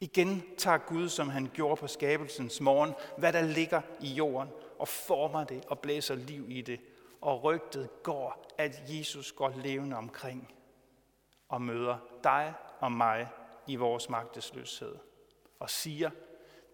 Igen 0.00 0.42
tager 0.58 0.78
Gud, 0.78 1.08
som 1.08 1.28
han 1.28 1.50
gjorde 1.54 1.80
på 1.80 1.86
skabelsens 1.86 2.60
morgen, 2.60 2.94
hvad 3.18 3.32
der 3.32 3.42
ligger 3.42 3.80
i 4.00 4.08
jorden, 4.08 4.48
og 4.78 4.88
former 4.88 5.44
det 5.44 5.64
og 5.66 5.78
blæser 5.78 6.14
liv 6.14 6.50
i 6.50 6.60
det. 6.60 6.80
Og 7.20 7.44
rygtet 7.44 7.88
går, 8.02 8.46
at 8.58 8.82
Jesus 8.88 9.32
går 9.32 9.52
levende 9.56 9.96
omkring 9.96 10.54
og 11.48 11.62
møder 11.62 11.98
dig 12.24 12.54
og 12.80 12.92
mig 12.92 13.28
i 13.66 13.76
vores 13.76 14.08
magtesløshed. 14.08 14.94
Og 15.60 15.70
siger, 15.70 16.10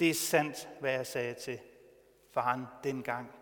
det 0.00 0.11
er 0.11 0.14
sandt, 0.14 0.69
hvad 0.81 0.93
jeg 0.93 1.07
sagde 1.07 1.35
til 1.35 1.59
faren 2.31 2.67
dengang. 2.85 3.33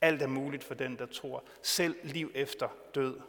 Alt 0.00 0.22
er 0.22 0.26
muligt 0.26 0.64
for 0.64 0.74
den, 0.74 0.98
der 0.98 1.06
tror. 1.06 1.44
Selv 1.62 1.96
liv 2.02 2.30
efter 2.34 2.68
død. 2.94 3.20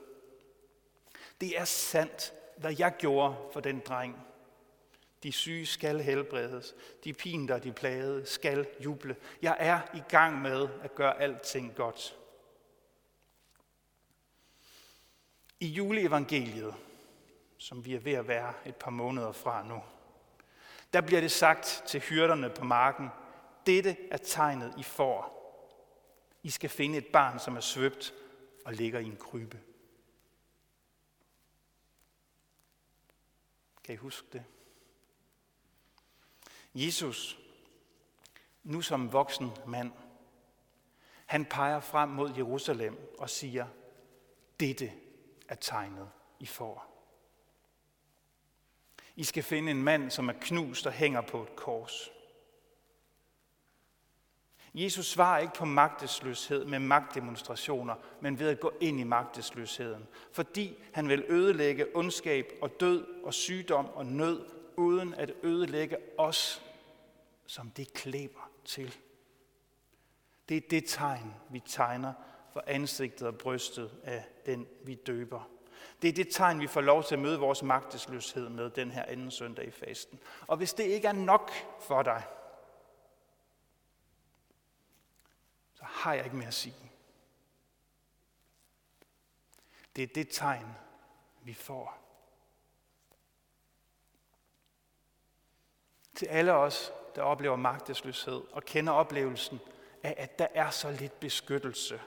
Det 1.42 1.60
er 1.60 1.66
sandt, 1.66 2.34
hvad 2.58 2.76
jeg 2.80 2.96
gjorde 2.98 3.36
for 3.54 3.60
den 3.60 3.80
dreng. 3.80 4.29
De 5.24 5.32
syge 5.32 5.66
skal 5.66 6.00
helbredes. 6.00 6.76
De 7.04 7.14
pinte 7.14 7.52
og 7.52 7.64
de 7.64 7.72
plagede 7.72 8.26
skal 8.26 8.68
juble. 8.80 9.16
Jeg 9.42 9.58
er 9.60 9.82
i 9.94 10.02
gang 10.10 10.42
med 10.42 10.68
at 10.82 10.96
gøre 10.96 11.22
alting 11.22 11.76
godt. 11.76 12.18
I 15.60 15.68
juleevangeliet, 15.68 16.76
som 17.58 17.86
vi 17.86 17.94
er 17.96 18.00
ved 18.00 18.14
at 18.14 18.28
være 18.28 18.54
et 18.66 18.76
par 18.76 18.92
måneder 18.92 19.32
fra 19.32 19.64
nu, 19.64 19.82
der 20.94 21.02
bliver 21.02 21.22
det 21.22 21.32
sagt 21.32 21.84
til 21.88 22.00
hyrderne 22.00 22.50
på 22.50 22.66
marken, 22.66 23.10
dette 23.66 23.98
er 24.12 24.18
tegnet 24.18 24.74
I 24.78 24.84
får. 24.84 25.40
I 26.44 26.50
skal 26.50 26.70
finde 26.70 26.98
et 26.98 27.08
barn, 27.08 27.40
som 27.40 27.56
er 27.56 27.62
svøbt 27.62 28.14
og 28.66 28.74
ligger 28.74 29.00
i 29.00 29.06
en 29.06 29.18
krybe. 29.18 29.60
Kan 33.84 33.94
I 33.94 33.98
huske 33.98 34.28
det? 34.34 34.44
Jesus, 36.76 37.40
nu 38.64 38.82
som 38.82 39.14
voksen 39.14 39.52
mand, 39.68 39.92
han 41.26 41.46
peger 41.46 41.80
frem 41.80 42.10
mod 42.10 42.34
Jerusalem 42.38 43.16
og 43.18 43.30
siger, 43.30 43.68
dette 44.60 44.92
er 45.48 45.56
tegnet, 45.56 46.10
I 46.40 46.46
for. 46.46 46.86
I 49.16 49.24
skal 49.24 49.44
finde 49.44 49.72
en 49.72 49.84
mand, 49.84 50.12
som 50.12 50.30
er 50.30 50.34
knust 50.42 50.88
og 50.88 50.94
hænger 50.94 51.22
på 51.22 51.44
et 51.44 51.56
kors. 51.56 52.12
Jesus 54.74 55.06
svarer 55.06 55.40
ikke 55.40 55.54
på 55.54 55.66
magtesløshed 55.66 56.66
med 56.66 56.80
magtdemonstrationer, 56.80 57.96
men 58.22 58.40
ved 58.40 58.50
at 58.50 58.60
gå 58.60 58.74
ind 58.82 59.00
i 59.00 59.04
magtesløsheden, 59.04 60.08
fordi 60.32 60.84
han 60.94 61.10
vil 61.10 61.26
ødelægge 61.30 61.96
ondskab 61.96 62.52
og 62.62 62.80
død 62.80 63.24
og 63.24 63.34
sygdom 63.34 63.86
og 63.86 64.06
nød, 64.06 64.59
uden 64.80 65.14
at 65.14 65.32
ødelægge 65.44 65.98
os, 66.18 66.62
som 67.46 67.72
det 67.72 67.94
klæber 67.94 68.52
til. 68.66 68.98
Det 70.50 70.58
er 70.58 70.62
det 70.70 70.84
tegn, 70.88 71.36
vi 71.50 71.60
tegner 71.60 72.14
for 72.52 72.64
ansigtet 72.68 73.28
og 73.28 73.38
brystet 73.38 73.92
af 74.04 74.28
den, 74.46 74.68
vi 74.84 74.96
døber. 74.96 75.50
Det 76.02 76.08
er 76.08 76.14
det 76.14 76.28
tegn, 76.32 76.60
vi 76.60 76.68
får 76.68 76.82
lov 76.82 77.04
til 77.04 77.16
at 77.16 77.22
møde 77.22 77.40
vores 77.40 77.64
magtesløshed 77.64 78.50
med 78.50 78.70
den 78.70 78.92
her 78.92 79.04
anden 79.04 79.32
søndag 79.32 79.68
i 79.68 79.72
fasten. 79.72 80.20
Og 80.48 80.58
hvis 80.58 80.74
det 80.74 80.84
ikke 80.84 81.08
er 81.08 81.14
nok 81.14 81.52
for 81.80 82.04
dig, 82.04 82.24
så 85.74 85.84
har 85.86 86.14
jeg 86.14 86.24
ikke 86.26 86.38
mere 86.38 86.48
at 86.48 86.54
sige. 86.54 86.92
Det 89.96 90.04
er 90.04 90.08
det 90.16 90.28
tegn, 90.32 90.68
vi 91.44 91.54
får. 91.54 92.09
Til 96.20 96.26
alle 96.26 96.54
os, 96.54 96.94
der 97.16 97.22
oplever 97.22 97.56
magtesløshed 97.56 98.42
og 98.52 98.64
kender 98.64 98.94
oplevelsen 98.94 99.60
af, 100.04 100.16
at 100.18 100.40
der 100.40 100.48
er 100.54 100.70
så 100.70 100.92
lidt 100.92 101.20
beskyttelse, 101.20 102.02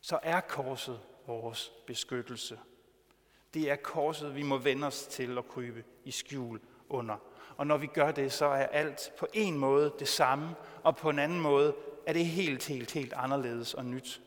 så 0.00 0.18
er 0.22 0.40
korset 0.40 1.00
vores 1.26 1.72
beskyttelse. 1.86 2.58
Det 3.54 3.70
er 3.70 3.76
korset, 3.76 4.34
vi 4.34 4.42
må 4.42 4.58
vende 4.58 4.86
os 4.86 5.06
til 5.06 5.38
at 5.38 5.48
krybe 5.48 5.84
i 6.04 6.10
skjul 6.10 6.60
under. 6.88 7.16
Og 7.56 7.66
når 7.66 7.76
vi 7.76 7.86
gør 7.86 8.12
det, 8.12 8.32
så 8.32 8.46
er 8.46 8.66
alt 8.66 9.12
på 9.18 9.26
en 9.32 9.58
måde 9.58 9.94
det 9.98 10.08
samme, 10.08 10.54
og 10.82 10.96
på 10.96 11.10
en 11.10 11.18
anden 11.18 11.40
måde 11.40 11.74
er 12.06 12.12
det 12.12 12.26
helt, 12.26 12.66
helt, 12.66 12.90
helt 12.90 13.12
anderledes 13.12 13.74
og 13.74 13.84
nyt. 13.84 14.20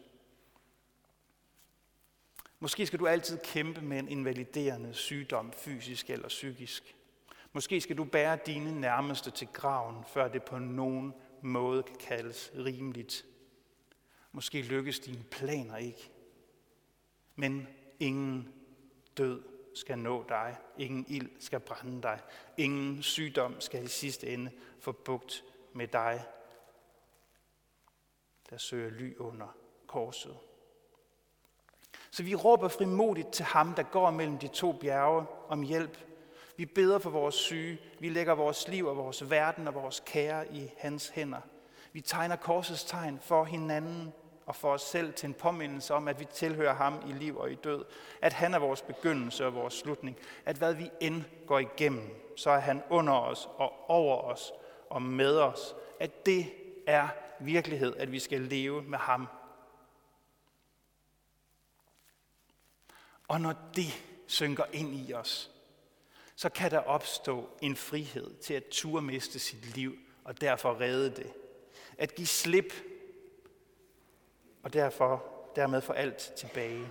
Måske 2.60 2.86
skal 2.86 3.00
du 3.00 3.08
altid 3.08 3.38
kæmpe 3.44 3.82
med 3.82 4.00
en 4.00 4.10
invaliderende 4.10 4.94
sygdom, 4.94 5.52
fysisk 5.52 6.10
eller 6.10 6.28
psykisk. 6.28 6.97
Måske 7.58 7.82
skal 7.82 7.98
du 7.98 8.04
bære 8.04 8.38
dine 8.46 8.82
nærmeste 8.82 9.32
til 9.32 9.48
graven, 9.54 10.04
før 10.08 10.28
det 10.28 10.44
på 10.44 10.60
nogen 10.60 11.14
måde 11.42 11.84
kan 11.84 11.96
kaldes 11.96 12.52
rimeligt. 12.56 13.26
Måske 14.32 14.62
lykkes 14.62 15.00
dine 15.00 15.24
planer 15.24 15.78
ikke. 15.78 16.12
Men 17.36 17.68
ingen 18.00 18.54
død 19.18 19.44
skal 19.76 20.00
nå 20.00 20.26
dig. 20.30 20.58
Ingen 20.78 21.06
ild 21.08 21.30
skal 21.40 21.60
brænde 21.60 22.02
dig. 22.02 22.20
Ingen 22.58 23.04
sygdom 23.04 23.62
skal 23.62 23.84
i 23.84 23.88
sidste 23.88 24.28
ende 24.28 24.52
få 24.80 24.92
bugt 24.92 25.44
med 25.74 25.88
dig 25.88 26.26
der 28.50 28.58
søger 28.58 28.90
ly 28.90 29.18
under 29.18 29.48
korset. 29.88 30.38
Så 32.12 32.24
vi 32.24 32.36
råber 32.36 32.68
frimodigt 32.68 33.32
til 33.32 33.46
ham, 33.46 33.74
der 33.74 33.84
går 33.84 34.12
mellem 34.12 34.38
de 34.38 34.48
to 34.48 34.72
bjerge 34.72 35.26
om 35.48 35.62
hjælp. 35.62 36.07
Vi 36.58 36.66
beder 36.66 37.00
for 37.00 37.10
vores 37.10 37.36
syge. 37.36 37.80
Vi 38.00 38.10
lægger 38.10 38.34
vores 38.34 38.68
liv 38.68 38.86
og 38.86 38.98
vores 38.98 39.30
verden 39.30 39.68
og 39.68 39.74
vores 39.74 40.04
kære 40.06 40.54
i 40.54 40.72
hans 40.78 41.10
hænder. 41.10 41.42
Vi 41.94 42.02
tegner 42.02 42.36
korsets 42.36 42.84
tegn 42.84 43.20
for 43.22 43.44
hinanden 43.44 44.14
og 44.46 44.56
for 44.56 44.74
os 44.74 44.82
selv 44.82 45.14
til 45.14 45.28
en 45.28 45.34
påmindelse 45.34 45.94
om, 45.94 46.08
at 46.08 46.20
vi 46.20 46.26
tilhører 46.26 46.74
ham 46.74 47.04
i 47.10 47.12
liv 47.12 47.38
og 47.38 47.52
i 47.52 47.56
død. 47.56 47.86
At 48.22 48.34
han 48.34 48.54
er 48.54 48.60
vores 48.60 48.82
begyndelse 48.82 49.46
og 49.46 49.54
vores 49.54 49.74
slutning. 49.74 50.18
At 50.46 50.56
hvad 50.56 50.74
vi 50.74 50.92
end 51.00 51.24
går 51.48 51.60
igennem, 51.60 52.34
så 52.36 52.50
er 52.50 52.60
han 52.60 52.84
under 52.90 53.14
os 53.14 53.50
og 53.56 53.90
over 53.90 54.22
os 54.22 54.54
og 54.90 55.02
med 55.02 55.40
os. 55.40 55.76
At 56.00 56.26
det 56.26 56.46
er 56.88 57.08
virkelighed, 57.40 57.96
at 57.96 58.12
vi 58.12 58.20
skal 58.20 58.42
leve 58.42 58.82
med 58.82 58.98
ham. 58.98 59.28
Og 63.28 63.42
når 63.42 63.54
det 63.76 64.04
synker 64.28 64.64
ind 64.74 64.96
i 64.96 65.14
os, 65.14 65.52
så 66.38 66.50
kan 66.50 66.72
der 66.72 66.80
opstå 66.80 67.50
en 67.62 67.76
frihed 67.76 68.36
til 68.42 68.54
at 68.54 68.64
turde 68.72 69.06
miste 69.06 69.40
sit 69.40 69.76
liv 69.76 69.98
og 70.24 70.42
derfor 70.42 70.80
redde 70.80 71.16
det. 71.16 71.34
At 71.98 72.16
give 72.16 72.28
slip 72.28 72.74
og 74.64 74.74
derfor 74.74 75.24
dermed 75.56 75.82
få 75.82 75.94
alt 75.94 76.18
tilbage. 76.18 76.88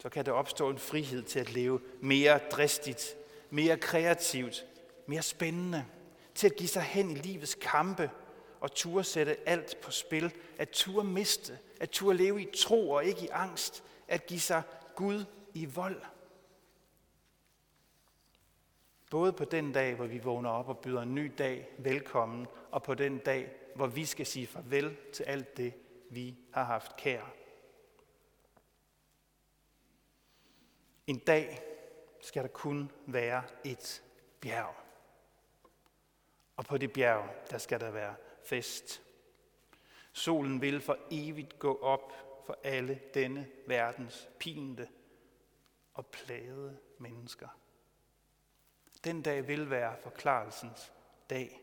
Så 0.00 0.08
kan 0.08 0.26
der 0.26 0.32
opstå 0.32 0.70
en 0.70 0.78
frihed 0.78 1.22
til 1.22 1.38
at 1.40 1.52
leve 1.52 1.80
mere 2.00 2.40
dristigt, 2.50 3.16
mere 3.50 3.76
kreativt, 3.76 4.66
mere 5.06 5.22
spændende 5.22 5.84
til 6.34 6.46
at 6.46 6.56
give 6.56 6.68
sig 6.68 6.82
hen 6.82 7.10
i 7.10 7.14
livets 7.14 7.56
kampe 7.60 8.10
og 8.60 8.74
turde 8.74 9.04
sætte 9.04 9.48
alt 9.48 9.76
på 9.82 9.90
spil, 9.90 10.34
at 10.58 10.68
turde 10.70 11.08
miste, 11.08 11.58
at 11.80 11.90
turde 11.90 12.18
leve 12.18 12.42
i 12.42 12.48
tro 12.56 12.90
og 12.90 13.04
ikke 13.04 13.24
i 13.24 13.28
angst, 13.32 13.84
at 14.08 14.26
give 14.26 14.40
sig 14.40 14.62
Gud 14.94 15.24
i 15.54 15.64
vold. 15.64 16.02
Både 19.10 19.32
på 19.32 19.44
den 19.44 19.72
dag, 19.72 19.94
hvor 19.94 20.06
vi 20.06 20.18
vågner 20.18 20.50
op 20.50 20.68
og 20.68 20.78
byder 20.78 21.02
en 21.02 21.14
ny 21.14 21.32
dag 21.38 21.68
velkommen, 21.78 22.46
og 22.70 22.82
på 22.82 22.94
den 22.94 23.18
dag, 23.18 23.52
hvor 23.74 23.86
vi 23.86 24.04
skal 24.04 24.26
sige 24.26 24.46
farvel 24.46 24.96
til 25.12 25.22
alt 25.24 25.56
det, 25.56 25.74
vi 26.10 26.36
har 26.52 26.64
haft 26.64 26.96
kær. 26.96 27.32
En 31.06 31.18
dag 31.18 31.62
skal 32.20 32.42
der 32.42 32.48
kun 32.48 32.90
være 33.06 33.42
et 33.64 34.02
bjerg. 34.40 34.74
Og 36.56 36.64
på 36.64 36.78
det 36.78 36.92
bjerg, 36.92 37.50
der 37.50 37.58
skal 37.58 37.80
der 37.80 37.90
være 37.90 38.14
fest. 38.44 39.02
Solen 40.12 40.60
vil 40.60 40.80
for 40.80 40.98
evigt 41.10 41.58
gå 41.58 41.78
op 41.82 42.12
for 42.46 42.58
alle 42.64 43.00
denne 43.14 43.46
verdens 43.66 44.28
pinte 44.38 44.88
og 45.94 46.06
plagede 46.06 46.78
mennesker. 46.98 47.48
Den 49.06 49.22
dag 49.22 49.48
vil 49.48 49.70
være 49.70 49.96
forklarelsens 50.02 50.92
dag. 51.30 51.62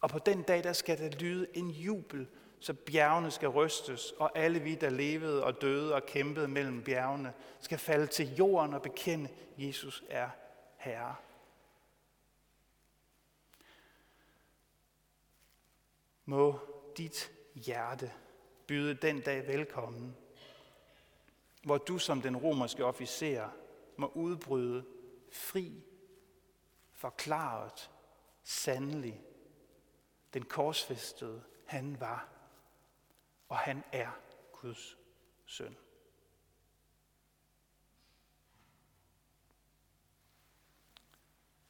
Og 0.00 0.10
på 0.10 0.18
den 0.18 0.42
dag, 0.42 0.64
der 0.64 0.72
skal 0.72 0.98
der 0.98 1.18
lyde 1.18 1.46
en 1.56 1.70
jubel, 1.70 2.28
så 2.60 2.74
bjergene 2.74 3.30
skal 3.30 3.48
rystes, 3.48 4.12
og 4.12 4.38
alle 4.38 4.58
vi, 4.58 4.74
der 4.74 4.90
levede 4.90 5.44
og 5.44 5.60
døde 5.60 5.94
og 5.94 6.06
kæmpede 6.06 6.48
mellem 6.48 6.82
bjergene, 6.82 7.32
skal 7.60 7.78
falde 7.78 8.06
til 8.06 8.34
jorden 8.34 8.74
og 8.74 8.82
bekende, 8.82 9.30
Jesus 9.58 10.04
er 10.08 10.28
Herre. 10.76 11.14
Må 16.24 16.58
dit 16.96 17.32
hjerte 17.54 18.12
byde 18.66 18.94
den 18.94 19.20
dag 19.20 19.46
velkommen, 19.46 20.16
hvor 21.62 21.78
du 21.78 21.98
som 21.98 22.22
den 22.22 22.36
romerske 22.36 22.84
officer 22.84 23.48
må 23.96 24.06
udbryde 24.14 24.84
fri, 25.32 25.84
forklaret, 27.04 27.90
sandelig, 28.42 29.24
den 30.34 30.44
korsfæstede, 30.44 31.44
han 31.66 32.00
var, 32.00 32.28
og 33.48 33.58
han 33.58 33.84
er 33.92 34.10
Guds 34.52 34.98
søn. 35.46 35.76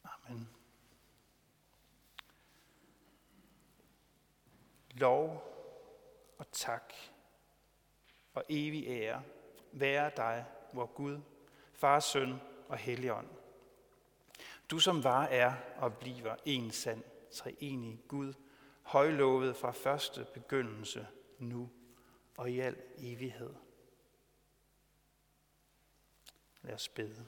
Amen. 0.04 0.48
Lov 4.90 5.42
og 6.38 6.46
tak 6.52 6.92
og 8.34 8.44
evig 8.48 8.86
ære 8.86 9.22
være 9.72 10.10
dig, 10.16 10.46
vor 10.72 10.86
Gud, 10.86 11.20
Far, 11.72 12.00
Søn 12.00 12.40
og 12.68 12.76
Helligånd. 12.76 13.43
Du 14.70 14.78
som 14.78 15.04
var, 15.04 15.24
er 15.24 15.54
og 15.76 15.96
bliver 15.96 16.36
en 16.44 16.70
sand, 16.70 17.02
treenig 17.32 18.00
Gud, 18.08 18.32
højlovet 18.82 19.56
fra 19.56 19.70
første 19.70 20.26
begyndelse, 20.34 21.06
nu 21.38 21.70
og 22.36 22.50
i 22.50 22.60
al 22.60 22.76
evighed. 22.96 23.54
Lad 26.62 26.74
os 26.74 26.88
bede. 26.88 27.26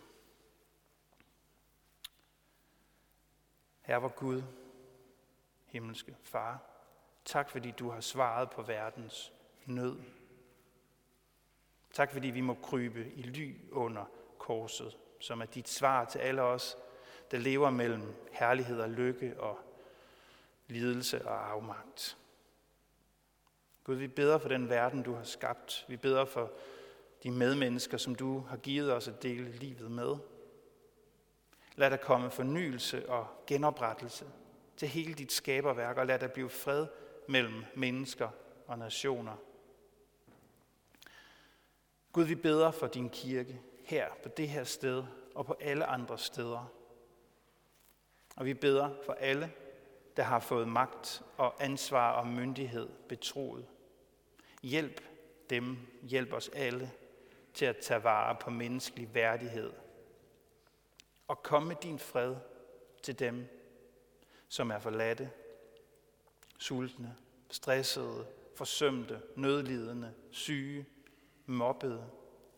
Herre 3.80 4.02
var 4.02 4.08
Gud, 4.08 4.42
himmelske 5.66 6.16
Far, 6.22 6.62
tak 7.24 7.50
fordi 7.50 7.70
du 7.70 7.90
har 7.90 8.00
svaret 8.00 8.50
på 8.50 8.62
verdens 8.62 9.32
nød. 9.64 10.00
Tak 11.92 12.12
fordi 12.12 12.28
vi 12.28 12.40
må 12.40 12.54
krybe 12.54 13.12
i 13.12 13.22
ly 13.22 13.72
under 13.72 14.04
korset, 14.38 14.98
som 15.20 15.40
er 15.40 15.46
dit 15.46 15.68
svar 15.68 16.04
til 16.04 16.18
alle 16.18 16.42
os, 16.42 16.76
der 17.30 17.38
lever 17.38 17.70
mellem 17.70 18.14
herlighed 18.32 18.80
og 18.80 18.90
lykke 18.90 19.40
og 19.40 19.58
lidelse 20.68 21.28
og 21.28 21.50
afmagt. 21.50 22.16
Gud, 23.84 23.94
vi 23.94 24.08
beder 24.08 24.38
for 24.38 24.48
den 24.48 24.68
verden, 24.68 25.02
du 25.02 25.14
har 25.14 25.24
skabt. 25.24 25.84
Vi 25.88 25.96
beder 25.96 26.24
for 26.24 26.52
de 27.22 27.30
medmennesker, 27.30 27.98
som 27.98 28.14
du 28.14 28.38
har 28.38 28.56
givet 28.56 28.92
os 28.92 29.08
at 29.08 29.22
dele 29.22 29.52
livet 29.52 29.90
med. 29.90 30.16
Lad 31.76 31.90
der 31.90 31.96
komme 31.96 32.30
fornyelse 32.30 33.08
og 33.08 33.26
genoprettelse 33.46 34.26
til 34.76 34.88
hele 34.88 35.14
dit 35.14 35.32
skaberværk, 35.32 35.96
og 35.96 36.06
lad 36.06 36.18
der 36.18 36.28
blive 36.28 36.50
fred 36.50 36.86
mellem 37.28 37.64
mennesker 37.74 38.28
og 38.66 38.78
nationer. 38.78 39.36
Gud, 42.12 42.24
vi 42.24 42.34
beder 42.34 42.70
for 42.70 42.86
din 42.86 43.10
kirke 43.10 43.60
her 43.84 44.08
på 44.22 44.28
det 44.28 44.48
her 44.48 44.64
sted 44.64 45.04
og 45.34 45.46
på 45.46 45.56
alle 45.60 45.86
andre 45.86 46.18
steder. 46.18 46.72
Og 48.36 48.46
vi 48.46 48.54
beder 48.54 48.90
for 49.04 49.12
alle, 49.12 49.52
der 50.16 50.22
har 50.22 50.40
fået 50.40 50.68
magt 50.68 51.22
og 51.36 51.64
ansvar 51.64 52.12
og 52.12 52.26
myndighed 52.26 52.88
betroet. 53.08 53.66
Hjælp 54.62 55.00
dem, 55.50 55.76
hjælp 56.02 56.32
os 56.32 56.48
alle 56.48 56.90
til 57.54 57.64
at 57.64 57.76
tage 57.76 58.04
vare 58.04 58.36
på 58.40 58.50
menneskelig 58.50 59.14
værdighed. 59.14 59.72
Og 61.28 61.42
kom 61.42 61.62
med 61.62 61.76
din 61.82 61.98
fred 61.98 62.36
til 63.02 63.18
dem, 63.18 63.46
som 64.48 64.70
er 64.70 64.78
forladte, 64.78 65.30
sultne, 66.58 67.16
stressede, 67.50 68.26
forsømte, 68.54 69.22
nødlidende, 69.36 70.14
syge, 70.30 70.86
mobbede, 71.46 72.10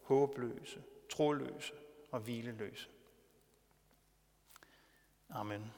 håbløse, 0.03 0.83
troløse 1.11 1.73
og 2.11 2.21
hvileløse. 2.21 2.89
Amen. 5.35 5.78